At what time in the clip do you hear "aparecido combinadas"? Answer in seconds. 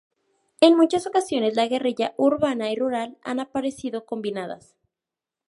3.39-4.75